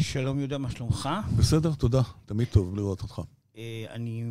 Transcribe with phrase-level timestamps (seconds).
[0.00, 1.08] שלום יהודה, מה שלומך?
[1.36, 2.02] בסדר, תודה.
[2.26, 3.20] תמיד טוב לראות אותך.
[3.56, 4.24] אה, אני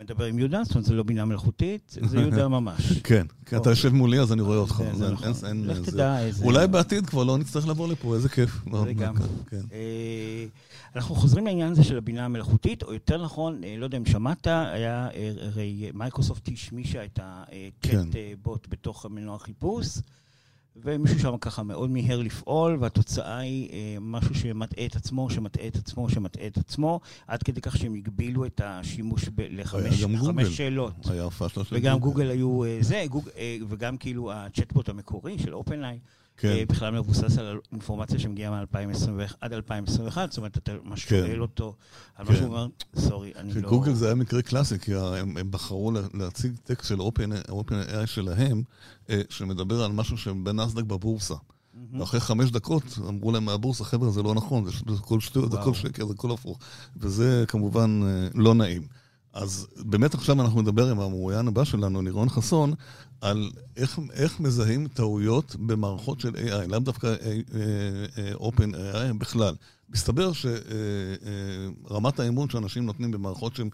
[0.00, 2.92] מדבר עם יהודה, זאת אומרת, זה לא בינה מלאכותית, זה יהודה ממש.
[3.04, 4.82] כן, כי אתה יושב מולי אז אני רואה אותך.
[4.94, 5.32] זה- נכון.
[5.64, 6.44] לך תדע איזה...
[6.44, 8.60] אולי בעתיד כבר לא נצטרך לבוא לפה, איזה כיף.
[8.84, 9.14] זה גם.
[9.46, 9.60] כן.
[9.72, 10.44] אה,
[10.96, 14.46] אנחנו חוזרים לעניין הזה של הבינה המלאכותית, או יותר נכון, אה, לא יודע אם שמעת,
[14.46, 17.18] היה, אה, הרי מייקרוסופט השמישה את
[17.80, 17.98] כן.
[17.98, 19.86] הצ'אט אה, בוט בתוך מנוע חיפוש,
[20.76, 25.76] ומישהו שם ככה מאוד מיהר לפעול, והתוצאה היא אה, משהו שמטעה את עצמו, שמטעה את
[25.76, 30.44] עצמו, שמטעה את עצמו, עד כדי כך שהם הגבילו את השימוש ב- לחמש גוגל.
[30.50, 30.94] שאלות.
[31.10, 35.54] היה פאשלה של וגם גוגל היו אה, זה, גוג, אה, וגם כאילו הצ'טבוט המקורי של
[35.54, 35.98] OpenAI,
[36.36, 36.48] כן.
[36.48, 41.24] אה, בכלל מבוסס על אינפורמציה שמגיעה מ-2021 עד 2021, זאת אומרת, אתה ממש כן.
[41.26, 41.74] שואל אותו
[42.16, 42.32] על כן.
[42.32, 43.60] מה שהוא אומר, sorry, אני לא...
[43.60, 46.98] שגוגל זה היה מקרה קלאסי, כי הם, הם בחרו לה- להציג טקסט של
[47.50, 48.62] OpenAI שלהם,
[49.10, 51.34] אה, שמדבר על משהו שבנסדק בבורסה.
[51.74, 52.00] מהמם.
[52.00, 55.60] ואחרי חמש דקות אמרו להם מהבורסה, חבר'ה, זה לא נכון, זה זה הכל שטויות, זה.
[55.60, 56.58] הכל שקר, זה הכל הפוך.
[56.96, 58.82] וזה כמובן אה, לא נעים.
[59.32, 62.74] אז באמת עכשיו אנחנו נדבר עם המרואיין הבא שלנו, לירון חסון,
[63.24, 69.54] על איך, איך מזהים טעויות במערכות של AI, לאו דווקא אה, OpenAI בכלל.
[69.90, 73.68] מסתבר שרמת האמון שאנשים נותנים במערכות שהן,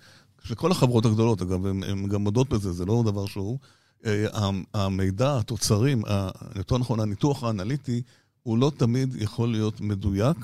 [0.45, 3.59] שכל החברות הגדולות, אגב, הן גם מודות בזה, זה לא דבר שהוא,
[4.07, 4.27] אה,
[4.75, 6.03] המידע, התוצרים,
[6.57, 8.03] יותר נכון, הניתוח האנליטי,
[8.43, 10.37] הוא לא תמיד יכול להיות מדויק,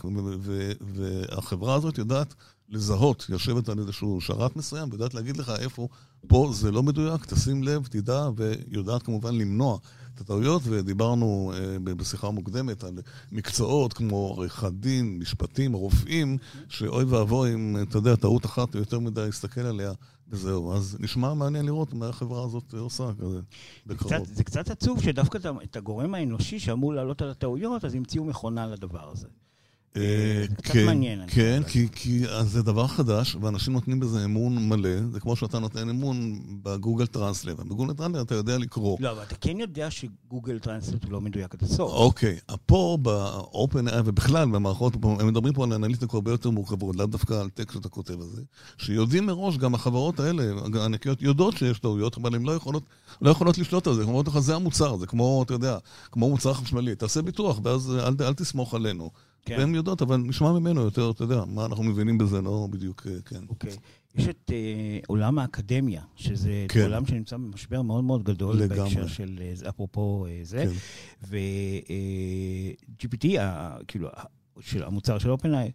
[0.81, 2.35] והחברה הזאת יודעת
[2.69, 5.89] לזהות, יושבת על איזשהו שרת מסוים, ויודעת להגיד לך איפה,
[6.27, 9.79] פה זה לא מדויק, תשים לב, תדע, ויודעת כמובן למנוע
[10.15, 12.99] את הטעויות, ודיברנו אה, בשיחה מוקדמת על
[13.33, 19.21] מקצועות כמו עריכת דין, משפטים, רופאים, שאוי ואבוי אם, אתה יודע, טעות אחת יותר מדי
[19.21, 19.93] להסתכל עליה,
[20.29, 20.73] וזהו.
[20.73, 23.41] אז נשמע מעניין לראות מה החברה הזאת עושה כזה, זה
[23.95, 24.13] בקרוב.
[24.13, 28.67] קצת, זה קצת עצוב שדווקא את הגורם האנושי שאמור לעלות על הטעויות, אז המציאו מכונה
[28.67, 29.27] לדבר הזה.
[29.97, 31.63] אה, קצת כן, מעניין, כן.
[31.95, 35.01] כי, זה דבר חדש, ואנשים נותנים בזה אמון מלא.
[35.13, 37.55] זה כמו שאתה נותן אמון בגוגל טרנסלר.
[37.55, 38.97] בגוגל טרנסלר אתה יודע לקרוא.
[39.01, 41.93] לא, אבל אתה כן יודע שגוגל טרנסלט הוא לא מדויק עד הסוף.
[41.93, 47.35] אוקיי, פה ב-open ובכלל במערכות, הם מדברים פה על אנליטיקה הרבה יותר מורכבות, לאו דווקא
[47.35, 48.43] על טקסט שאתה כותב על זה,
[48.79, 50.45] שיודעים מראש, גם החברות האלה,
[50.75, 52.83] הענקיות יודעות שיש טעויות, אבל הן לא יכולות,
[53.23, 54.03] לא יכולות לשלוט על זה.
[54.03, 55.79] הן אומרות לך, זה המוצר, זה כמו, אתה יודע,
[56.13, 59.11] כמו מוצר חשמלי, תעשה ביטוח, ואז אל, אל תסמוך עלינו.
[59.47, 59.59] כן.
[59.59, 63.23] והן יודעות, אבל נשמע ממנו יותר, אתה יודע, מה אנחנו מבינים בזה, לא בדיוק, אה,
[63.25, 63.41] כן.
[63.49, 63.71] אוקיי.
[64.15, 66.83] יש את אה, עולם האקדמיה, שזה כן.
[66.83, 68.79] עולם שנמצא במשבר מאוד מאוד גדול לגמרי.
[68.95, 70.65] בהקשר של, אה, אפרופו אה, זה.
[70.67, 70.73] כן.
[71.29, 73.27] ו-GPT,
[73.89, 74.25] כאילו, ה-
[74.61, 75.71] של המוצר של OpenAI,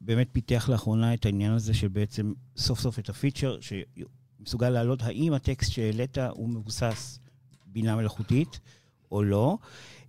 [0.00, 5.32] באמת פיתח לאחרונה את העניין הזה של בעצם סוף סוף את הפיצ'ר, שמסוגל להעלות האם
[5.32, 7.18] הטקסט שהעלית הוא מבוסס
[7.66, 8.60] בינה מלאכותית
[9.12, 9.58] או לא.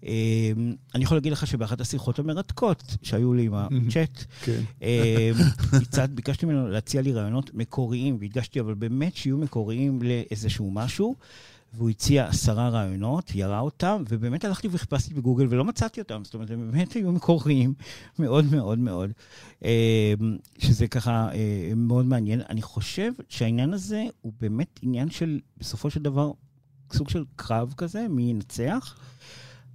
[0.05, 0.51] אה,
[0.95, 4.61] אני יכול להגיד לך שבאחת השיחות המרתקות שהיו לי עם הצ'אט, כן.
[4.83, 5.31] אה,
[5.73, 11.15] הצעת, ביקשתי ממנו להציע לי רעיונות מקוריים, והדגשתי אבל באמת שיהיו מקוריים לאיזשהו משהו,
[11.73, 16.51] והוא הציע עשרה רעיונות, ירה אותם, ובאמת הלכתי וחיפשתי בגוגל ולא מצאתי אותם, זאת אומרת,
[16.51, 17.73] הם באמת היו מקוריים
[18.19, 19.11] מאוד מאוד מאוד,
[19.65, 20.13] אה,
[20.57, 22.41] שזה ככה אה, מאוד מעניין.
[22.49, 26.31] אני חושב שהעניין הזה הוא באמת עניין של, בסופו של דבר,
[26.93, 28.95] סוג של קרב כזה, מי ינצח.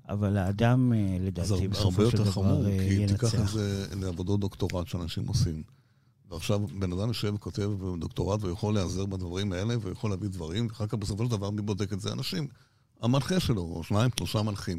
[0.08, 3.38] אבל האדם, אה, זה לדעתי, הרבה בסופו של יותר חמור, דבר אה, כי תיקח את
[3.38, 3.52] ינצח.
[3.52, 5.62] זה לעבודות דוקטורט שאנשים עושים.
[6.30, 10.94] ועכשיו בן אדם יושב וכותב דוקטורט ויכול להיעזר בדברים האלה ויכול להביא דברים, ואחר כך
[10.94, 12.12] בסופו של דבר מי בודק את זה?
[12.12, 12.46] אנשים.
[13.00, 14.78] המנחה שלו, או שניים, שלושה מנחים.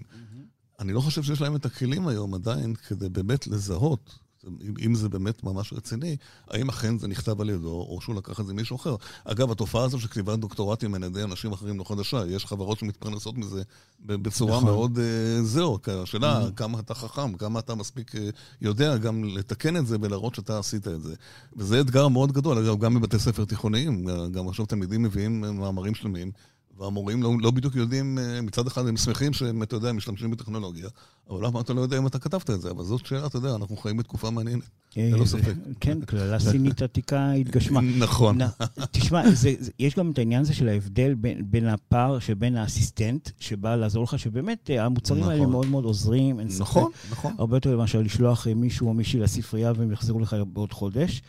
[0.80, 5.10] אני לא חושב שיש להם את הכלים היום עדיין כדי באמת לזהות, אם, אם זה
[5.10, 6.18] באמת ממש רציני,
[6.48, 8.96] האם אכן זה נכתב על ידו, או שהוא לקח את זה מישהו אחר.
[9.26, 13.38] אגב, התופעה הזו של כתיבת דוקטורטים על ידי אנשים אחרים לא חדשה, יש חברות שמתפרנסות
[13.38, 13.64] מזה
[14.06, 14.64] בצורה נכון.
[14.64, 18.18] מאוד uh, זהו, כי השאלה כמה אתה חכם, כמה אתה מספיק uh,
[18.62, 21.16] יודע גם לתקן את זה ולהראות שאתה עשית את זה.
[21.56, 25.96] וזה אתגר מאוד גדול, אגב, גם בבתי ספר תיכוניים, גם עכשיו תלמידים מביאים אה, מאמרים
[25.96, 26.32] שלמים.
[26.80, 30.88] והמורים לא, לא בדיוק יודעים, אה, מצד אחד הם שמחים שהם, אתה יודע, משתמשים בטכנולוגיה,
[31.30, 32.72] אבל למה אתה לא יודע אם אתה כתבת את זה?
[32.72, 34.64] אבל זאת שאלה, אתה יודע, אנחנו חיים בתקופה מעניינת.
[34.98, 35.54] אה, ללא זה- ספק.
[35.80, 37.82] כן, קללה סינית עתיקה התגשמה.
[38.06, 38.38] נכון.
[38.92, 43.30] תשמע, זה, זה, יש גם את העניין הזה של ההבדל בין, בין הפער שבין האסיסטנט,
[43.40, 45.34] שבא לעזור לך, שבאמת אה, המוצרים נכון.
[45.34, 46.62] האלה מאוד מאוד עוזרים, אין ספק.
[46.62, 47.34] נכון, נכון.
[47.38, 51.22] הרבה יותר מאשר לשלוח אה, מישהו או מישהי לספרייה והם יחזרו לך בעוד חודש.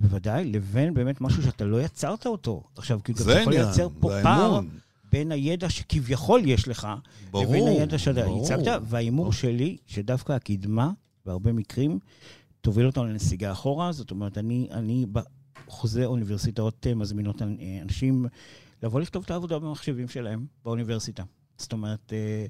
[0.00, 2.62] בוודאי, לבין באמת משהו שאתה לא יצרת אותו.
[2.76, 4.68] עכשיו, זה אתה יכול העניין, לייצר פה זה פער האמון.
[5.12, 6.88] בין הידע שכביכול יש לך,
[7.30, 8.20] ברור, לבין הידע שאתה.
[8.26, 10.90] הצגת, וההימור שלי, שדווקא הקדמה,
[11.26, 11.98] בהרבה מקרים,
[12.60, 13.92] תוביל אותנו לנסיגה אחורה.
[13.92, 15.06] זאת אומרת, אני, אני
[15.66, 18.26] בחוזה אוניברסיטאות אה, מזמינות אנ- אנשים
[18.82, 21.22] לבוא לכתוב את העבודה במחשבים שלהם באוניברסיטה.
[21.58, 22.46] זאת אומרת, אה,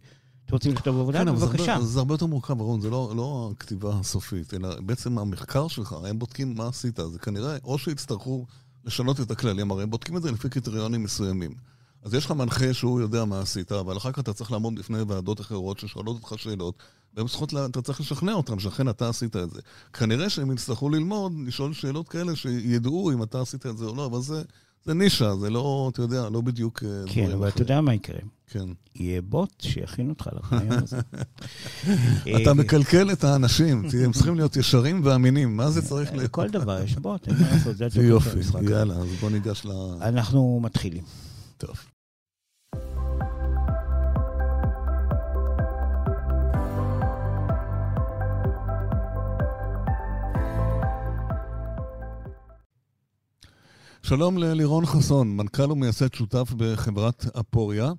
[0.46, 1.18] אתם רוצים לכתוב עבודה?
[1.24, 1.76] כן, בבקשה.
[1.76, 5.96] אבל זה הרבה יותר מורכב, רון, זה לא, לא הכתיבה הסופית, אלא בעצם המחקר שלך,
[6.08, 6.96] הם בודקים מה עשית.
[7.12, 8.46] זה כנראה, או שיצטרכו
[8.84, 11.50] לשנות את הכללים, הרי הם בודקים את זה לפי קריטריונים מסוימים.
[12.02, 15.02] אז יש לך מנחה שהוא יודע מה עשית, אבל אחר כך אתה צריך לעמוד בפני
[15.02, 16.74] ועדות אחרות ששואלות אותך שאלות,
[17.14, 19.60] והן צריכות, אתה צריך לשכנע אותן שאכן אתה עשית את זה.
[19.92, 24.06] כנראה שהם יצטרכו ללמוד, לשאול שאלות כאלה שידעו אם אתה עשית את זה או לא,
[24.06, 24.42] אבל זה,
[24.84, 28.18] זה נישה, זה לא, אתה יודע, לא בדיוק אה, כן, אבל אתה יודע מה יקרה.
[28.50, 28.68] כן.
[28.94, 31.00] יהיה בוט שיכין אותך לרעיון הזה.
[32.42, 36.30] אתה מקלקל את האנשים, הם צריכים להיות ישרים ואמינים, מה זה צריך להיות?
[36.30, 38.38] כל דבר יש בוט, אין מה לעשות, זה יופי,
[38.70, 39.70] יאללה, אז בוא ניגש ל...
[40.00, 41.02] אנחנו מתחילים.
[41.58, 41.76] טוב.
[54.02, 57.92] שלום ללירון חסון, מנכ"ל ומייסד שותף בחברת אפוריה,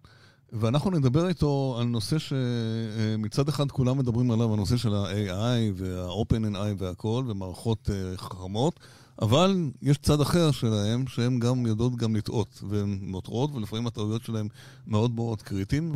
[0.51, 7.23] ואנחנו נדבר איתו על נושא שמצד אחד כולם מדברים עליו, הנושא של ה-AI וה-OpenNI והכל,
[7.27, 8.79] ומערכות אה, חכמות,
[9.21, 9.51] אבל
[9.81, 14.47] יש צד אחר שלהם, שהן גם יודעות גם לטעות, והן נותרות, ולפעמים הטעויות שלהן
[14.87, 15.91] מאוד מאוד קריטיים,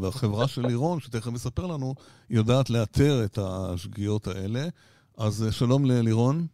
[0.00, 1.94] והחברה של לירון, שתכף יספר לנו,
[2.30, 4.60] יודעת לאתר את השגיאות האלה.
[5.18, 6.46] אז אה, שלום ללירון.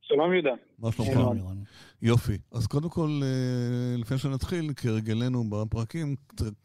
[0.00, 0.54] שלום יהודה.
[0.78, 1.12] מה שלומך?
[1.12, 1.56] שלום לירון.
[2.02, 2.38] יופי.
[2.52, 6.16] אז קודם כל, אה, לפני שנתחיל, כרגלנו בפרקים,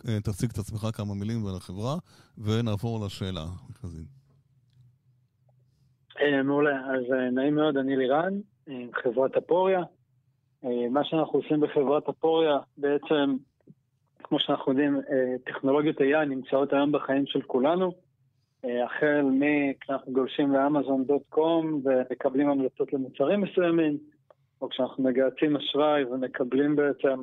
[0.07, 1.95] אה, תציג את עצמך כמה מילים ועל החברה,
[2.37, 3.45] ונעבור לשאלה.
[6.21, 6.75] אה, מעולה.
[6.75, 8.33] אז נעים מאוד, אני לירן,
[8.93, 9.81] חברת אפוריה.
[10.89, 13.35] מה שאנחנו עושים בחברת אפוריה, בעצם,
[14.23, 15.01] כמו שאנחנו יודעים,
[15.45, 17.91] טכנולוגיות AI נמצאות היום בחיים של כולנו.
[18.63, 23.97] החל מכשאנחנו גולשים לאמזון דוט קום ומקבלים המלצות למוצרים מסוימים,
[24.61, 27.21] או כשאנחנו מגהצים אשראי ומקבלים בעצם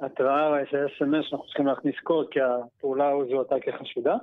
[0.00, 4.16] התראה של אס.אם.אס שאנחנו צריכים להכניס קוד כי הפעולה זוהתה כחשודה.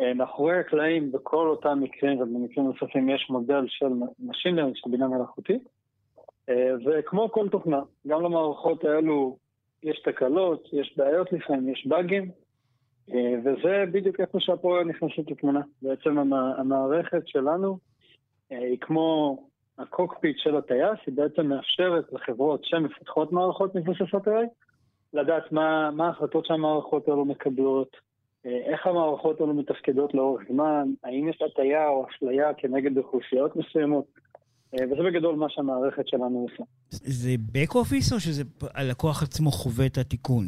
[0.00, 3.86] אה, מאחורי הקלעים בכל אותם מקרים ובמקרים נוספים יש מודל של
[4.28, 5.62] Machine Learning, של בינה מלאכותית.
[6.48, 9.36] אה, וכמו כל תוכנה, גם למערכות האלו
[9.82, 12.30] יש תקלות, יש בעיות לפעמים, יש באגים,
[13.14, 15.60] אה, וזה בדיוק איפה שהפועל נכנסת לתמונה.
[15.82, 17.78] בעצם המערכת שלנו
[18.50, 19.38] היא כמו
[19.78, 24.46] הקוקפיט של הטייס, היא בעצם מאפשרת לחברות שמפתחות מערכות מבוססות AI,
[25.12, 27.96] לדעת מה, מה ההחלטות שהמערכות האלו מקבלות,
[28.46, 34.04] אה, איך המערכות האלו מתפקדות לאורך זמן, האם יש הטיה או אשליה כנגד אוכלוסיות מסוימות,
[34.15, 34.15] אה,
[34.84, 36.64] וזה בגדול מה שהמערכת שלנו עושה.
[36.90, 38.42] זה back office או שזה
[38.74, 40.44] הלקוח עצמו חווה את התיקון?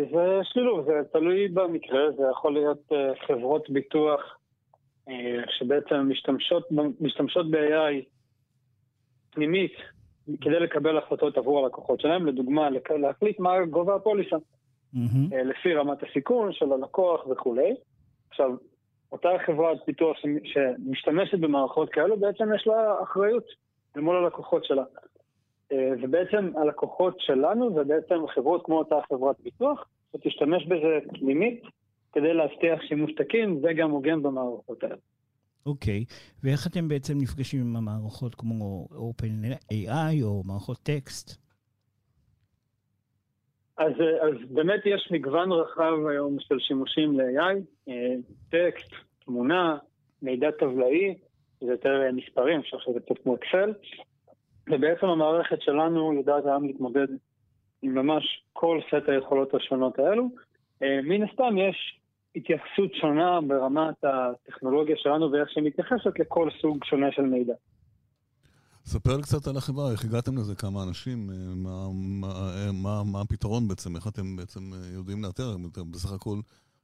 [0.00, 4.20] זה שילוב, זה תלוי במקרה, זה יכול להיות אה, חברות ביטוח
[5.58, 6.68] שבעצם משתמשות,
[7.00, 8.04] משתמשות ב-AI
[9.30, 9.72] פנימית
[10.40, 12.68] כדי לקבל החלטות עבור הלקוחות שלהם, לדוגמה,
[13.00, 15.34] להחליט מה גובה הפוליסה, mm-hmm.
[15.44, 17.74] לפי רמת הסיכון של הלקוח וכולי.
[18.30, 18.50] עכשיו,
[19.12, 23.44] אותה חברת פיתוח שמשתמשת במערכות כאלו, בעצם יש לה אחריות
[23.96, 24.84] למול הלקוחות שלה.
[25.72, 31.62] אה, ובעצם הלקוחות שלנו זה בעצם חברות כמו אותה חברת פיתוח, שתשתמש בזה פנימית
[32.12, 34.96] כדי להבטיח שימוש תקין וגם הוגן במערכות האלה.
[35.66, 36.04] אוקיי,
[36.42, 41.47] ואיך אתם בעצם נפגשים עם המערכות כמו OpenAI או מערכות טקסט?
[43.78, 47.56] אז, אז באמת יש מגוון רחב היום של שימושים ל-AI,
[47.88, 48.14] אה,
[48.50, 48.92] טקסט,
[49.24, 49.76] תמונה,
[50.22, 51.14] מידע טבלאי,
[51.60, 53.72] זה יותר מספרים, אפשר שזה קצת כמו אקסל,
[54.70, 57.06] ובעצם המערכת שלנו יודעת היום להתמודד
[57.82, 60.28] עם ממש כל סט היכולות השונות האלו.
[60.82, 62.00] אה, מן הסתם יש
[62.36, 67.54] התייחסות שונה ברמת הטכנולוגיה שלנו ואיך שהיא מתייחסת לכל סוג שונה של מידע.
[68.92, 73.68] ספר קצת על החברה, איך הגעתם לזה, כמה אנשים, אה, מה, מה, מה, מה הפתרון
[73.68, 75.56] בעצם, איך אתם בעצם אה, יודעים לאתר,
[75.90, 76.38] בסך הכל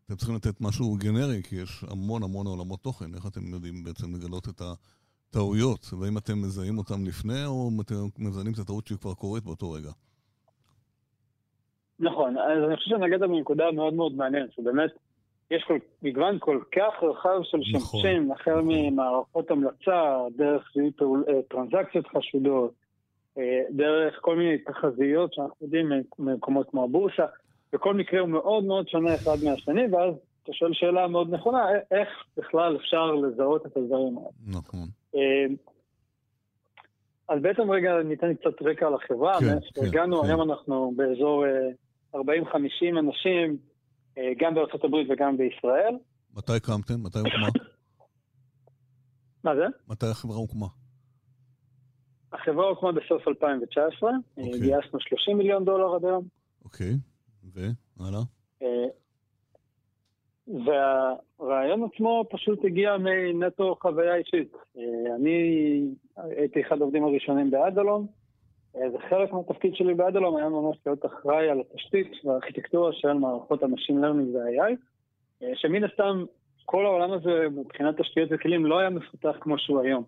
[0.07, 4.15] אתם צריכים לתת משהו גנרי, כי יש המון המון עולמות תוכן, איך אתם יודעים בעצם
[4.15, 4.63] לגלות את
[5.31, 9.71] הטעויות, והאם אתם מזהים אותם לפני, או אתם מזהים את הטעות שהיא כבר קורית באותו
[9.71, 9.91] רגע?
[11.99, 14.91] נכון, אז אני חושב שנגעת בנקודה מאוד מאוד מעניינת, שבאמת
[15.51, 18.69] יש כל, מגוון כל כך רחב של נכון, שימושים, החל נכון.
[18.69, 22.73] ממערכות המלצה, דרך פעול, אה, טרנזקציות חשודות,
[23.39, 27.27] אה, דרך כל מיני תחזיות שאנחנו יודעים ממקומות כמו הבורסה,
[27.73, 32.09] וכל מקרה הוא מאוד מאוד שונה אחד מהשני, ואז אתה שואל שאלה מאוד נכונה, איך
[32.37, 34.59] בכלל אפשר לזהות את הדברים האלה.
[34.59, 34.87] נכון.
[35.15, 35.47] אה,
[37.29, 40.29] אז בעצם רגע ניתן קצת רקע על החברה, כן, כן, הגענו, כן.
[40.29, 41.45] היום אנחנו באזור
[42.15, 42.19] 40-50
[42.99, 43.57] אנשים,
[44.39, 45.97] גם בארצות הברית וגם בישראל.
[46.35, 47.03] מתי הקמתם?
[47.03, 47.49] מתי הוקמה?
[49.45, 49.65] מה זה?
[49.89, 50.67] מתי החברה הוקמה?
[52.33, 54.61] החברה הוקמה בסוף 2019, אה, אוקיי.
[54.61, 56.25] גייסנו 30 מיליון דולר עד היום.
[56.65, 56.93] אוקיי,
[57.97, 58.21] והלאה?
[58.63, 58.87] אה,
[60.49, 64.53] והרעיון עצמו פשוט הגיע מנטו חוויה אישית.
[64.79, 65.39] אה, אני
[66.17, 68.07] הייתי אחד העובדים הראשונים באדלום,
[68.95, 74.01] וחלק מהתפקיד שלי באדלום היה ממש להיות אחראי על התשתית והארכיטקטורה של מערכות ה machine
[74.01, 74.75] learning וה-AI,
[75.55, 76.25] שמן הסתם
[76.65, 80.05] כל העולם הזה מבחינת תשתיות וכלים לא היה מפותח כמו שהוא היום.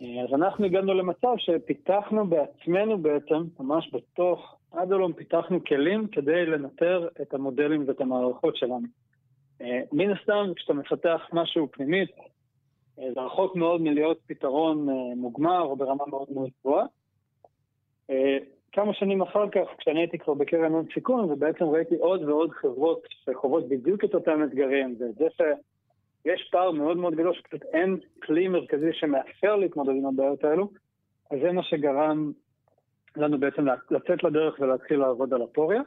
[0.00, 7.34] אז אנחנו הגענו למצב שפיתחנו בעצמנו בעצם, ממש בתוך אדלום פיתחנו כלים כדי לנטר את
[7.34, 8.86] המודלים ואת המערכות שלנו.
[9.60, 12.10] אה, מן הסתם, כשאתה מפתח משהו פנימית,
[12.98, 16.86] אה, זה רחוק מאוד מלהיות פתרון אה, מוגמר או ברמה מאוד מאוד גבוהה.
[18.72, 23.06] כמה שנים אחר כך, כשאני הייתי כבר בקרן הון סיכון, ובעצם ראיתי עוד ועוד חברות
[23.24, 28.92] שחוות בדיוק את אותם אתגרים, וזה שיש פער מאוד מאוד גדול, שפשוט אין כלי מרכזי
[28.92, 30.70] שמאפשר להתמודד עם הבעיות האלו,
[31.30, 32.32] אז זה מה שגרם
[33.16, 35.82] לנו בעצם לצאת לדרך ולהתחיל לעבוד על הפוריה.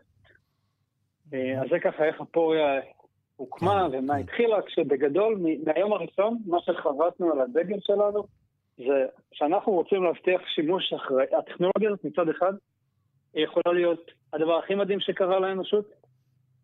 [1.33, 2.81] אז זה ככה איך הפוריה
[3.35, 4.15] הוקמה ומה.
[4.15, 8.23] התחילה, כשבגדול, מהיום הראשון, מה שחבטנו על הדגל שלנו,
[8.77, 12.53] זה שאנחנו רוצים להבטיח שימוש אחרי, הטכנולוגיה הזאת מצד אחד,
[13.33, 15.91] היא יכולה להיות הדבר הכי מדהים שקרה לאנושות,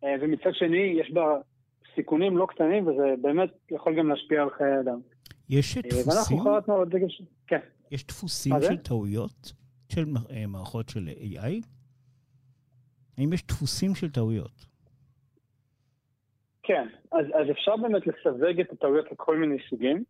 [0.04, 1.40] אה, ומצד שני, יש בה
[1.94, 5.00] סיכונים לא קטנים, וזה באמת יכול גם להשפיע על חיי אדם.
[5.48, 6.08] יש אה, דפוסים?
[6.08, 7.24] ואנחנו חרטנו על הדגל של...
[7.46, 7.60] כן.
[7.90, 9.52] יש דפוסים של טעויות
[9.92, 11.66] של אה, מערכות של AI?
[13.18, 14.66] האם יש דפוסים של טעויות?
[16.62, 20.04] כן, אז, אז אפשר באמת לסווג את הטעויות לכל מיני סוגים.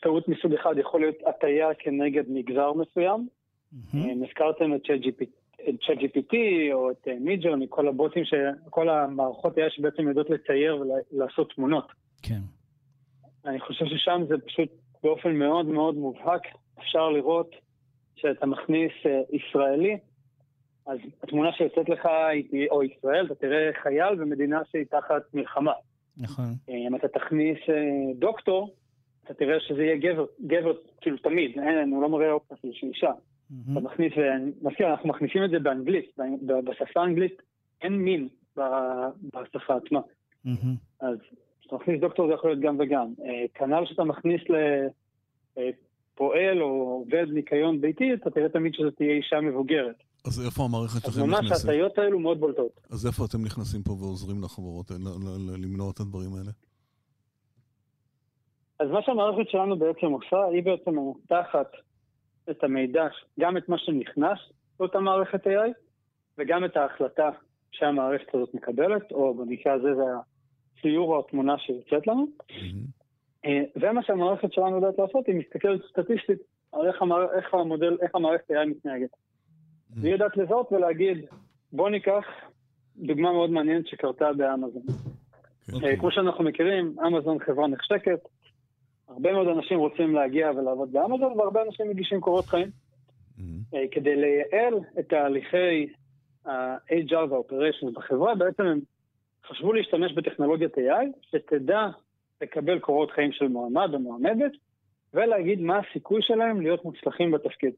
[0.00, 3.28] אה, טעות מסוג אחד יכול להיות הטיה כנגד מגזר מסוים.
[3.72, 3.96] Mm-hmm.
[4.26, 4.80] הזכרתם את
[5.82, 6.34] ChatGPT
[6.72, 8.22] או את מידג'רני, כל הבוטים,
[8.70, 11.92] כל המערכות AI שבעצם יודעות לצייר ולעשות תמונות.
[12.22, 12.40] כן.
[13.46, 14.68] אני חושב ששם זה פשוט
[15.02, 16.42] באופן מאוד מאוד מובהק,
[16.78, 17.50] אפשר לראות
[18.16, 19.98] שאתה מכניס אה, ישראלי,
[20.86, 22.06] אז התמונה שיוצאת לך
[22.52, 25.72] היא או ישראל, אתה תראה חייל במדינה שהיא תחת מלחמה.
[26.16, 26.54] נכון.
[26.68, 28.74] אה, אם אתה תכניס אה, דוקטור,
[29.24, 33.10] אתה תראה שזה יהיה גבר, גבר כאילו תמיד, אין, הוא לא מראה אופציה של אישה.
[33.10, 33.72] Mm-hmm.
[33.72, 34.12] אתה מכניס,
[34.62, 36.16] מזכיר, אנחנו מכניסים את זה באנגלית,
[36.64, 37.42] בשפה האנגלית
[37.82, 38.28] אין מין
[39.34, 40.00] בשפה עצמה.
[40.46, 40.50] Mm-hmm.
[41.00, 41.16] אז
[41.60, 43.06] כשאתה מכניס דוקטור זה יכול להיות גם וגם.
[43.24, 44.40] אה, כנ"ל שאתה מכניס
[45.56, 49.96] לפועל או עובד ניקיון ביתי, אתה תראה תמיד שזו תהיה אישה מבוגרת.
[50.26, 51.52] אז איפה המערכת שלכם נכנסת?
[51.52, 52.80] אז ממש ההטיות האלו מאוד בולטות.
[52.90, 54.90] אז איפה אתם נכנסים פה ועוזרים לחברות
[55.62, 56.50] למנוע את הדברים האלה?
[58.80, 61.72] אז מה שהמערכת שלנו בעצם עושה, היא בעצם מנתחת
[62.50, 63.06] את המידע,
[63.40, 64.38] גם את מה שנכנס
[64.80, 65.70] לאותה מערכת AI,
[66.38, 67.30] וגם את ההחלטה
[67.72, 70.02] שהמערכת הזאת מקבלת, או במקרה הזה זה
[70.78, 72.26] הציור או התמונה שיוצאת לנו.
[73.44, 76.38] אה, ומה שהמערכת שלנו יודעת לעשות, היא מסתכלת סטטיסטית
[76.72, 79.12] על איך, המערכת, איך, המודל, איך המערכת AI מתנהגת.
[79.12, 79.94] Mm.
[80.00, 81.18] והיא יודעת לזהות ולהגיד,
[81.72, 82.24] בוא ניקח
[82.96, 84.82] דוגמה מאוד מעניינת שקרתה באמזון.
[84.82, 85.74] Okay.
[85.74, 85.96] אוקיי.
[85.96, 88.20] כמו שאנחנו מכירים, אמזון חברה נחשקת,
[89.10, 92.70] הרבה מאוד אנשים רוצים להגיע ולעבוד באמזון, והרבה אנשים מגישים קורות חיים.
[93.38, 93.76] Mm-hmm.
[93.90, 95.86] כדי לייעל את תהליכי
[96.44, 98.80] ה-HR וה-Operations בחברה, בעצם הם
[99.46, 101.88] חשבו להשתמש בטכנולוגיית AI, שתדע
[102.42, 104.52] לקבל קורות חיים של מועמד או מועמדת,
[105.14, 107.72] ולהגיד מה הסיכוי שלהם להיות מוצלחים בתפקיד.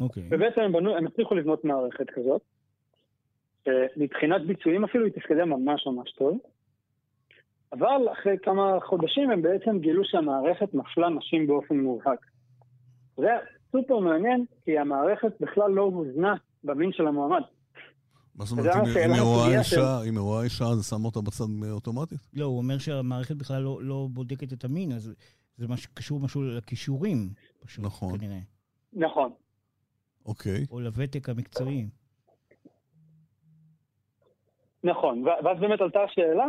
[0.00, 0.22] אוקיי.
[0.22, 0.26] Okay.
[0.30, 2.42] ובעצם הם, בנו, הם הצליחו לבנות מערכת כזאת,
[3.64, 6.38] שמבחינת ביצועים אפילו היא תפקדה ממש ממש טוב,
[7.72, 12.26] אבל אחרי כמה חודשים הם בעצם גילו שהמערכת מפלה נשים באופן מובהק.
[13.16, 13.28] זה
[13.72, 16.34] סופר מעניין, כי המערכת בכלל לא הוזנה
[16.64, 17.42] במין של המועמד.
[18.34, 18.74] מה זאת אומרת,
[19.06, 22.18] אם היא רואה אישה, אם היא רואה אישה, זה שם אותה בצד אוטומטית?
[22.34, 25.14] לא, הוא אומר שהמערכת בכלל לא, לא בודקת את המין, אז
[25.56, 27.30] זה קשור משהו לכישורים,
[27.64, 28.18] פשוט, נכון.
[28.18, 28.38] כנראה.
[28.92, 29.32] נכון.
[30.26, 30.64] אוקיי.
[30.70, 31.86] או לוותק המקצועי.
[34.84, 36.44] נכון, ואז באמת עלתה השאלה,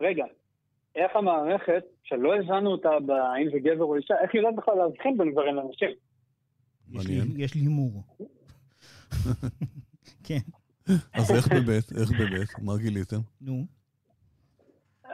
[0.00, 0.24] רגע,
[0.94, 5.18] איך המערכת, שלא הבנו אותה בהאם זה גבר או אישה, איך היא יודעת בכלל להבחין
[5.18, 5.90] בין גברים לנשים?
[7.36, 8.02] יש לי הימור.
[10.26, 10.38] כן.
[11.14, 12.48] אז איך באמת, איך באמת?
[12.62, 13.20] מה גיליתם?
[13.40, 13.64] נו.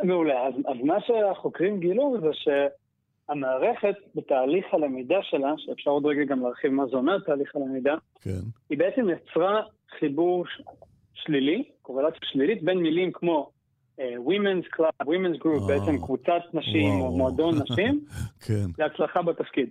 [0.03, 0.47] מעולה.
[0.47, 6.71] אז, אז מה שהחוקרים גילו זה שהמערכת בתהליך הלמידה שלה, שאפשר עוד רגע גם להרחיב
[6.71, 8.41] מה זה אומר תהליך הלמידה, כן.
[8.71, 9.63] היא בעצם יצרה
[9.99, 10.45] חיבור
[11.15, 13.51] שלילי, קורלציה שלילית, בין מילים כמו
[14.01, 17.01] Women's Club, Women's Group, oh, בעצם קבוצת נשים.
[17.01, 18.05] או מועדון נשים,
[18.41, 18.67] כן.
[18.79, 19.69] להצלחה בתפקיד.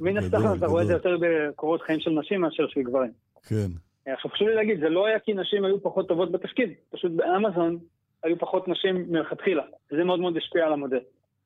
[0.00, 3.10] מן הסתם אתה רואה את זה יותר בקורות חיים של נשים מאשר של גברים.
[3.46, 3.68] כן.
[4.06, 7.78] עכשיו חשוב לי להגיד, זה לא היה כי נשים היו פחות טובות בתפקיד, פשוט באמזון
[8.22, 11.00] היו פחות נשים מלכתחילה, וזה מאוד מאוד השפיע על המודל.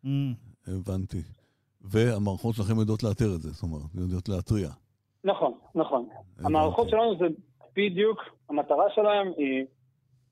[0.05, 0.09] Mm.
[0.67, 1.23] הבנתי.
[1.81, 4.69] והמערכות שלכם יודעות לאתר את זה, זאת אומרת, יודעות להתריע.
[5.25, 6.09] נכון, נכון.
[6.45, 7.27] המערכות שלנו זה
[7.77, 8.19] בדיוק,
[8.49, 9.65] המטרה שלהם היא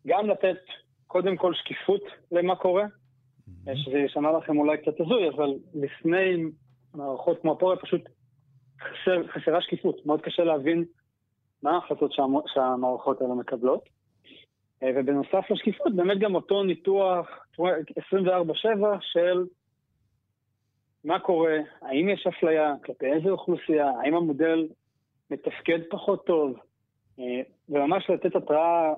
[0.07, 0.59] גם לתת
[1.11, 2.01] קודם כל שקיפות
[2.33, 2.85] למה קורה,
[3.75, 6.45] שזה יישמע לכם אולי קצת הזוי, אבל לפני
[6.95, 8.01] מערכות כמו הפוריה פשוט
[8.81, 10.07] חסר, חסרה שקיפות.
[10.07, 10.85] מאוד קשה להבין
[11.63, 12.13] מה ההחלטות
[12.47, 13.89] שהמערכות האלה מקבלות.
[14.83, 19.45] אה, ובנוסף לשקיפות, באמת גם אותו ניתוח 24/7 של
[21.05, 24.69] מה קורה, האם יש אפליה, כלפי איזה אוכלוסייה, האם המודל
[25.31, 26.57] מתפקד פחות טוב,
[27.19, 28.93] אה, וממש לתת התראה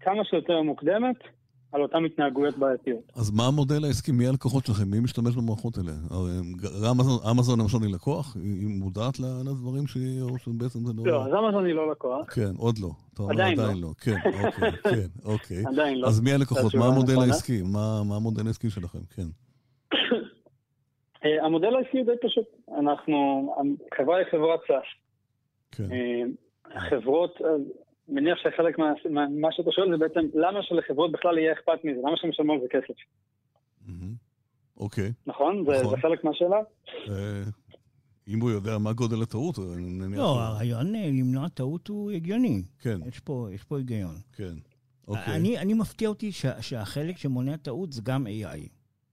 [0.00, 1.16] כמה שיותר מוקדמת
[1.72, 3.12] על אותן התנהגויות בעייתיות.
[3.16, 4.12] אז מה המודל העסקי?
[4.12, 4.90] מי הלקוחות שלכם?
[4.90, 5.92] מי משתמש במערכות האלה?
[6.90, 8.36] אמזון, אמזון למשל היא לקוח?
[8.36, 11.04] היא מודעת לדברים שהיא, או שבעצם זה לא...
[11.04, 12.34] לא, אז אמזון היא לא לקוח.
[12.34, 12.88] כן, עוד לא.
[13.30, 13.88] עדיין, עדיין לא.
[13.88, 13.94] לא.
[14.00, 15.64] כן, אוקיי, כן, אוקיי.
[15.66, 16.08] עדיין לא.
[16.08, 16.74] אז מי הלקוחות?
[16.74, 17.62] מה המודל העסקי?
[17.62, 18.98] מה, מה המודל העסקי שלכם?
[19.16, 19.26] כן.
[21.24, 22.46] אה, המודל העסקי הוא די פשוט.
[22.78, 23.16] אנחנו,
[23.92, 24.86] החברה היא חברת סאס.
[25.72, 25.92] כן.
[25.92, 26.22] אה,
[26.76, 27.38] החברות,
[28.08, 28.92] מניח שחלק מה,
[29.40, 32.00] מה שאתה שואל זה בעצם, למה שלחברות בכלל יהיה אכפת מזה?
[32.00, 32.94] למה שהן ישלמו על זה כסף?
[34.80, 35.12] אוקיי.
[35.26, 35.64] נכון?
[35.66, 35.90] זה, נכון.
[35.90, 36.56] זה חלק מהשאלה?
[37.08, 37.42] אה,
[38.28, 40.18] אם הוא יודע מה גודל הטעות, נניח...
[40.18, 42.62] לא, הרעיון אה, למנוע טעות הוא הגיוני.
[42.78, 42.98] כן.
[43.06, 44.14] יש פה, יש פה היגיון.
[44.32, 44.54] כן,
[45.08, 45.36] אוקיי.
[45.36, 48.68] אני, אני מפתיע אותי שה, שהחלק שמונע טעות זה גם AI.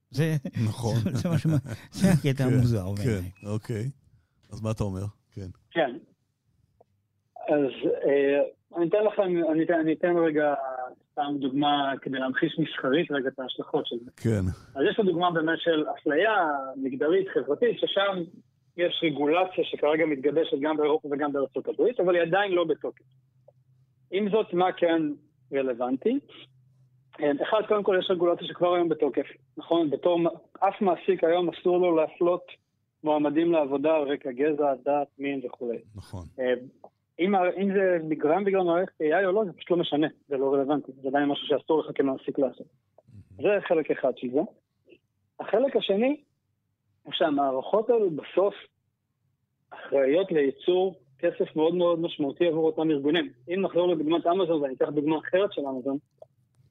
[0.10, 0.36] זה...
[0.66, 0.96] נכון.
[1.14, 1.50] זה, משהו,
[1.92, 2.86] זה הקטע כן, המוזר.
[3.04, 3.90] כן, אוקיי.
[4.50, 5.06] אז מה אתה אומר?
[5.32, 5.48] כן.
[5.72, 5.98] כן.
[7.50, 8.42] אז אה,
[8.78, 10.54] אני אתן לכם, אני אתן, אני אתן רגע
[11.12, 14.12] סתם דוגמה כדי להמחיש מסחרית רגע את ההשלכות של זה.
[14.18, 14.46] כן.
[14.76, 16.34] אז יש פה דוגמה באמת של אפליה
[16.76, 18.24] מגדרית, חברתית, ששם
[18.78, 23.04] יש רגולציה שכרגע מתגבשת גם באירופה וגם בארצות הברית, אבל היא עדיין לא בתוקף.
[24.12, 25.02] עם זאת, מה כן
[25.54, 26.20] רלוונטי?
[27.20, 29.26] אחד, קודם כל יש רגולציה שכבר היום בתוקף,
[29.58, 29.90] נכון?
[29.90, 30.20] בתור
[30.60, 32.44] אף מעסיק היום אסור לו להפלות
[33.04, 35.78] מועמדים לעבודה על רקע גזע, דת, מין וכולי.
[35.96, 36.26] נכון.
[37.20, 40.54] אם, אם זה נגרם בגלל מערכת AI או לא, זה פשוט לא משנה, זה לא
[40.54, 42.68] רלוונטי, זה עדיין משהו שאסור לך כמעסיק לעשות.
[43.38, 44.40] זה חלק אחד של זה.
[45.40, 46.22] החלק השני,
[47.04, 48.54] הוא שהמערכות האלו בסוף
[49.70, 53.30] אחראיות לייצור כסף מאוד מאוד משמעותי עבור אותם ארגונים.
[53.50, 55.98] אם נחזור לדוגמת אמזון, ואני אקח דוגמה אחרת של אמזון,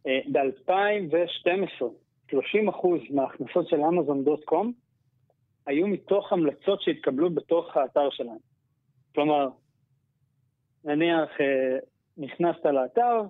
[0.07, 1.85] אה, ב-2012,
[2.31, 4.73] 30% מההכנסות של אמזון דוט קום
[5.67, 8.39] היו מתוך המלצות שהתקבלו בתוך האתר שלהם.
[9.15, 9.49] כלומר,
[10.85, 11.79] נניח אה,
[12.19, 13.23] נכנסת לאתר,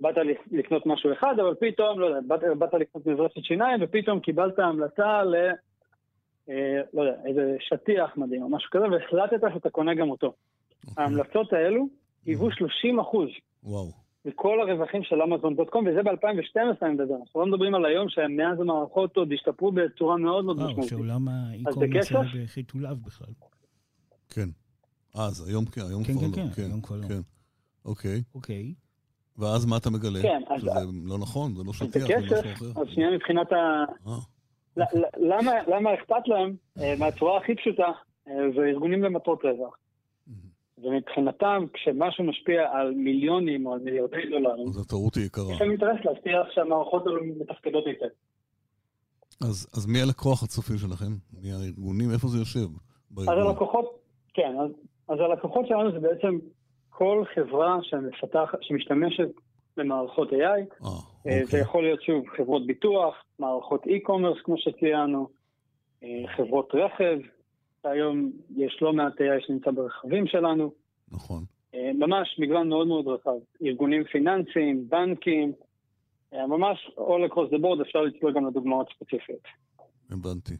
[0.00, 0.14] באת
[0.50, 5.22] לקנות משהו אחד, אבל פתאום, לא יודע, באת, באת לקנות מברשת שיניים, ופתאום קיבלת המלצה
[5.22, 5.34] ל...
[6.48, 10.26] אה, לא יודע, איזה שטיח מדהים או משהו כזה, והחלטת שאתה קונה גם אותו.
[10.26, 10.90] Okay.
[10.90, 11.04] אוקיי.
[11.04, 11.86] ההמלצות האלו
[12.26, 13.28] היוו 30 אחוז.
[13.62, 13.90] וואו.
[14.24, 17.14] מכל הרווחים של אמזון.קום, וזה ב-2012 אני מדבר.
[17.20, 20.78] אנחנו לא מדברים על היום שמאז המערכות עוד השתפרו בצורה מאוד מאוד משמעותית.
[20.78, 22.12] וואו, שעולם האי-קומרס
[22.44, 23.28] בחיתוליו בכלל.
[24.30, 24.48] כן.
[25.14, 26.34] אז היום כן, היום כן, כבר כן, לא.
[26.34, 27.08] כן, כן, היום כבר לא.
[27.08, 27.20] כן.
[27.84, 28.22] אוקיי.
[28.34, 28.74] אוקיי.
[29.38, 30.22] ואז מה אתה מגלה?
[30.22, 30.60] כן, אז...
[30.60, 30.70] שזה
[31.04, 32.80] לא נכון, זה לא שטיח, זה משהו אחר.
[32.80, 33.84] אז שנייה מבחינת ה...
[34.06, 34.18] אה.
[35.16, 37.86] למה, למה אכפת להם, אה, מהצורה הכי פשוטה,
[38.28, 39.76] אה, זה ארגונים למטרות רווח.
[40.78, 45.52] ומבחינתם, כשמשהו משפיע על מיליונים או על מיליארדי דולרים, אז הטעות היא יקרה.
[45.52, 48.06] יש להם אינטרס להבטיח שהמערכות האלו מתפקדות היטב.
[49.40, 51.12] אז, אז מי הלקוח הצופי שלכם?
[51.42, 52.10] מי הארגונים?
[52.10, 52.68] איפה זה יושב?
[53.10, 53.38] בארגון?
[53.38, 53.98] אז הלקוחות,
[54.34, 54.70] כן, אז,
[55.08, 56.38] אז הלקוחות שלנו זה בעצם
[56.90, 59.28] כל חברה שמפתח, שמשתמשת
[59.76, 60.34] במערכות AI.
[60.34, 61.44] אה, אה אוקיי.
[61.44, 65.28] זה יכול להיות שוב חברות ביטוח, מערכות e-commerce כמו שציינו,
[66.02, 67.18] אה, חברות רכב,
[67.84, 70.72] היום יש לא מעט AI שנמצא ברכבים שלנו.
[71.12, 71.44] נכון.
[71.74, 73.38] אה, ממש מגוון מאוד מאוד רחב.
[73.62, 75.52] ארגונים פיננסיים, בנקים,
[76.32, 79.42] ממש all across the board, אפשר לצלול גם לדוגמאות ספציפיות.
[80.10, 80.54] הבנתי.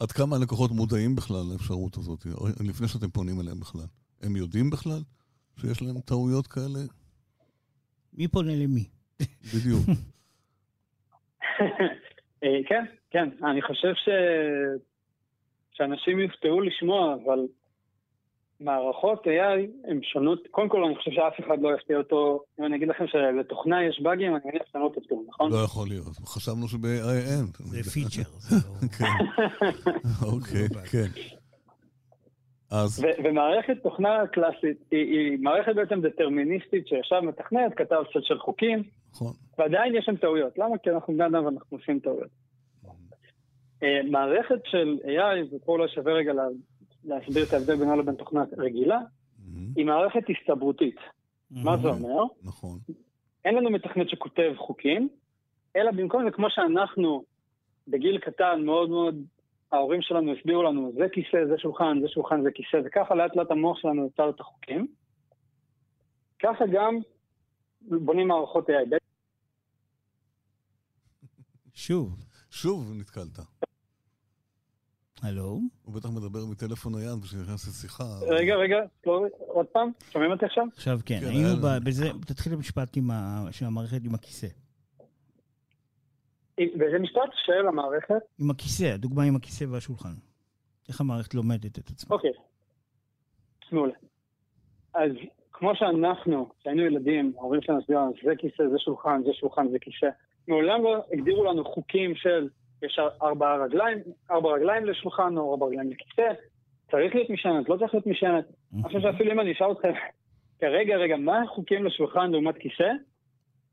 [0.00, 2.26] עד כמה הלקוחות מודעים בכלל לאפשרות הזאת,
[2.68, 3.86] לפני שאתם פונים אליהם בכלל?
[4.22, 5.00] הם יודעים בכלל
[5.60, 6.80] שיש להם טעויות כאלה?
[8.12, 8.84] מי פונה למי?
[9.54, 9.82] בדיוק.
[12.44, 13.28] אה, כן, כן.
[13.44, 14.08] אני חושב ש...
[15.72, 17.38] שאנשים יופתעו לשמוע, אבל
[18.60, 20.38] מערכות AI הן שונות.
[20.50, 22.40] קודם כל, אני חושב שאף אחד לא יפתיע אותו.
[22.60, 25.52] אם אני אגיד לכם שלתוכנה יש באגים, אני מניח שאתם לא תפתעו, נכון?
[25.52, 26.06] לא יכול להיות.
[26.06, 27.44] חשבנו שב-AI אין.
[27.58, 28.22] זה פיצ'ר.
[28.98, 29.04] כן.
[30.26, 31.20] אוקיי, כן.
[32.70, 33.04] אז...
[33.24, 39.32] ומערכת תוכנה קלאסית היא, היא מערכת בעצם דטרמיניסטית שישב מתכנת, כתב סט של חוקים, נכון.
[39.58, 40.58] ועדיין יש שם טעויות.
[40.58, 40.78] למה?
[40.78, 42.28] כי אנחנו בני אדם ואנחנו עושים טעויות.
[43.82, 46.32] אה, מערכת של AI, ופה אולי שווה רגע
[47.04, 48.98] להסביר את ההבדל בינה לבין תוכנה רגילה,
[49.76, 50.96] היא מערכת הסתברותית.
[51.50, 52.22] מה זה אומר?
[52.42, 52.78] נכון.
[53.44, 55.08] אין לנו מתכנת שכותב חוקים,
[55.76, 57.24] אלא במקום זה, כמו שאנחנו
[57.88, 59.24] בגיל קטן מאוד מאוד
[59.72, 63.50] ההורים שלנו הסבירו לנו, זה כיסא, זה שולחן, זה שולחן, זה כיסא, וככה לאט לאט
[63.50, 64.86] המוח שלנו יצר את החוקים.
[66.42, 66.98] ככה גם
[67.80, 68.96] בונים מערכות AI.
[71.74, 72.16] שוב.
[72.50, 73.38] שוב נתקלת.
[75.22, 75.60] הלו?
[75.84, 78.04] הוא בטח מדבר מטלפון נייד כשנכנס לשיחה.
[78.28, 78.76] רגע, רגע,
[79.06, 80.64] לא, עוד פעם, שומעים אותי עכשיו?
[80.76, 81.48] עכשיו כן, כן, היינו
[81.84, 83.10] בזה, תתחיל המשפט עם
[83.62, 84.46] המערכת עם הכיסא.
[86.60, 88.14] וזה משפט של המערכת.
[88.40, 90.14] עם הכיסא, הדוגמה עם הכיסא והשולחן.
[90.88, 92.16] איך המערכת לומדת את עצמה.
[92.16, 92.30] אוקיי,
[93.72, 93.94] מעולה.
[94.94, 95.10] אז
[95.52, 99.78] כמו שאנחנו, כשהיינו ילדים, ההורים שלנו הסבירו לנו, זה כיסא, זה שולחן, זה שולחן, זה
[99.78, 100.06] כיסא.
[100.48, 102.48] מעולם לא הגדירו לנו חוקים של
[102.82, 103.98] יש ארבע רגליים,
[104.30, 106.32] ארבע רגליים לשולחן או ארבע רגליים לכיסא,
[106.90, 108.44] צריך להיות משענת, לא צריך להיות משענת.
[108.74, 109.92] אני חושב שאפילו אם אני אשאל אתכם,
[110.60, 112.90] כרגע, רגע, מה החוקים לשולחן לעומת כיסא?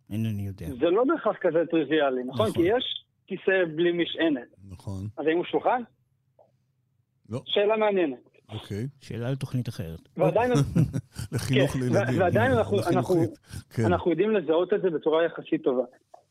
[0.10, 0.66] אינני יודע.
[0.80, 2.48] זה לא בהכרח כזה טריוויאלי, נכון?
[2.48, 2.64] נכון.
[2.64, 4.48] כי יש כיסא בלי משענת.
[4.70, 5.08] נכון.
[5.18, 5.82] אז האם הוא שולחן?
[7.30, 7.42] לא.
[7.46, 8.30] שאלה מעניינת.
[8.50, 8.88] אוקיי.
[9.02, 10.00] שאלה על תוכנית אחרת.
[10.18, 10.52] ועדיין
[11.34, 12.20] לחינוך כן, לילדים.
[12.20, 12.52] ועדיין.
[13.70, 13.86] כן.
[13.86, 15.84] אנחנו יודעים לזהות את זה בצורה יחסית טובה.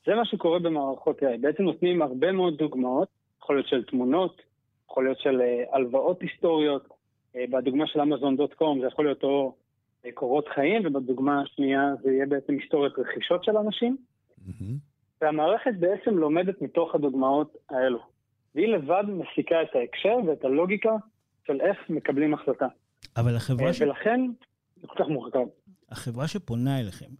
[0.06, 1.38] זה מה שקורה במערכות AI.
[1.40, 3.08] בעצם נותנים הרבה מאוד דוגמאות,
[3.42, 4.42] יכול להיות של תמונות,
[4.90, 6.88] יכול להיות של אה, הלוואות היסטוריות.
[7.36, 9.54] אה, בדוגמה של אמזון.קום זה יכול להיות או
[10.06, 13.96] אה, קורות חיים, ובדוגמה השנייה זה יהיה בעצם היסטוריית רכישות של אנשים.
[15.20, 17.98] והמערכת בעצם לומדת מתוך הדוגמאות האלו.
[18.54, 20.96] והיא לבד מסיקה את ההקשר ואת הלוגיקה
[21.46, 22.66] של איך מקבלים החלטה.
[23.16, 23.70] אבל החברה.
[23.80, 24.20] ולכן
[24.80, 25.46] זה כל כך מורכב.
[25.94, 27.10] החברה שפונה אליכם,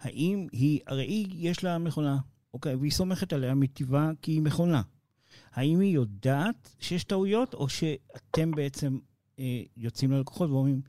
[0.00, 2.16] האם היא, הרי היא, יש לה מכונה,
[2.54, 4.82] אוקיי, והיא סומכת עליה מטבעה כי היא מכונה.
[5.52, 8.98] האם היא יודעת שיש טעויות, או שאתם בעצם
[9.38, 9.44] אה,
[9.76, 10.80] יוצאים ללקוחות ואומרים,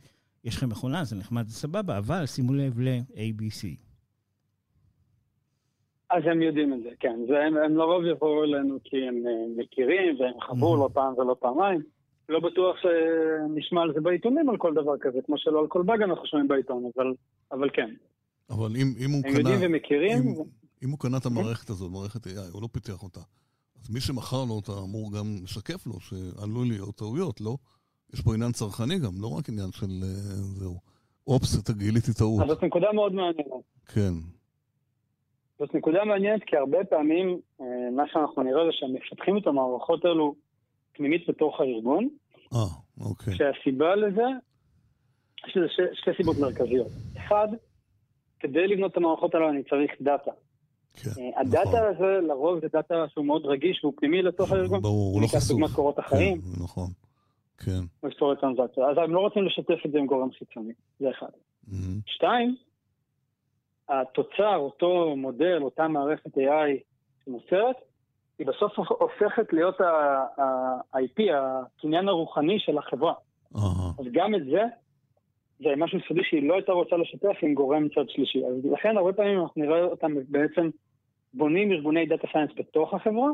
[0.43, 3.67] יש לכם מכונה, זה נחמד, זה סבבה, אבל שימו לב ל-ABC.
[6.09, 7.19] אז הם יודעים את זה, כן.
[7.27, 10.79] זה, הם, הם לרוב יבואו אלינו כי הם אה, מכירים והם חוו Mhm.
[10.79, 11.81] לא פעם ולא פעמיים.
[12.31, 16.01] לא בטוח שנשמע על זה בעיתונים על כל דבר כזה, כמו שלא על כל באג
[16.01, 17.13] אנחנו שומעים בעיתון, אבל,
[17.51, 17.89] אבל כן.
[18.49, 19.39] אבל אם, אם הוא הם קנה...
[19.39, 20.17] יודעים ומכירים.
[20.17, 20.43] אם,
[20.83, 23.19] אם הוא קנה את המערכת הזאת, מערכת AI, הוא לא פיתח אותה.
[23.81, 27.55] אז מי שמכר לו אותה אמור גם לשקף לו שעלול להיות טעויות, לא?
[28.13, 30.07] יש פה עניין צרכני גם, לא רק עניין של אה,
[30.59, 30.79] זהו.
[31.27, 32.41] אופס, גיליתי טעות.
[32.41, 33.63] אז זאת נקודה מאוד מעניינת.
[33.93, 34.13] כן.
[35.59, 37.65] זאת נקודה מעניינת כי הרבה פעמים אה,
[37.95, 40.35] מה שאנחנו נראה זה שהם מפתחים את המערכות האלו
[40.93, 42.09] פנימית בתוך הארגון,
[42.53, 42.59] אה,
[43.01, 43.33] אוקיי.
[43.35, 44.23] שהסיבה לזה,
[45.47, 46.87] יש לזה ש- שתי סיבות מרכזיות.
[47.17, 47.47] אחד,
[48.39, 50.31] כדי לבנות את המערכות האלו אני צריך דאטה.
[50.93, 54.81] כן, אה, הדאטה הזה לרוב זה דאטה שהוא מאוד רגיש והוא פנימי לתוך הארגון.
[54.81, 55.47] ברור, הוא לא חשוף.
[55.49, 56.89] דוגמת קורות החיים, כן, נכון.
[57.57, 57.79] כן.
[58.03, 58.89] או היסטוריית טרנזקציה.
[58.89, 61.27] אז הם לא רוצים לשתף את זה עם גורם חיצוני, זה אחד.
[61.67, 61.99] מהמם.
[62.05, 62.55] שתיים,
[63.89, 66.71] התוצר, אותו מודל, אותה מערכת AI
[67.25, 67.75] שנוצרת,
[68.41, 73.13] היא בסוף הופכת להיות ה-IP, הקניין הרוחני של החברה.
[73.99, 74.61] אז גם את זה,
[75.59, 78.45] זה משהו סודי שהיא לא הייתה רוצה לשתף עם גורם צד שלישי.
[78.45, 80.69] אז לכן הרבה פעמים אנחנו נראה אותם בעצם
[81.33, 83.29] בונים ארגוני data science בתוך החברה,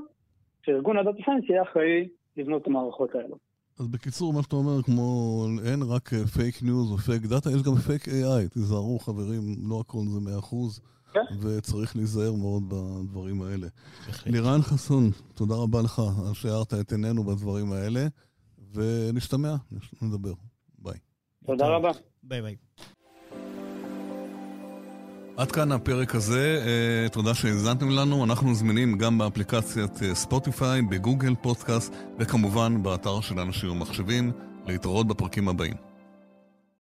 [0.66, 3.36] שארגון ה data science יהיה אחראי לבנות את המערכות האלו.
[3.80, 5.02] אז בקיצור, מה שאתה אומר, כמו
[5.70, 8.50] אין רק fake news או fake data, יש גם fake AI.
[8.54, 10.97] תיזהרו, חברים, לא הכל זה מאה אחוז, כן.
[11.42, 13.68] וצריך להיזהר מאוד בדברים האלה.
[14.26, 18.08] לירן חסון, תודה רבה לך על שהארת את עינינו בדברים האלה,
[18.74, 19.56] ונשתמע,
[20.02, 20.34] נדבר.
[20.80, 20.98] ביי.
[21.46, 21.92] תודה רבה.
[22.24, 22.56] ביי ביי.
[25.38, 28.24] עד כאן הפרק הזה, אה, תודה שהאזנתם לנו.
[28.24, 34.32] אנחנו זמינים גם באפליקציית אה, ספוטיפיי, בגוגל פודקאסט, וכמובן באתר של אנשים ומחשבים.
[34.68, 35.74] להתראות בפרקים הבאים.